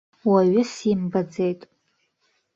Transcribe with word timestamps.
Уаҩы 0.29 0.63
симбаӡеит. 0.73 1.61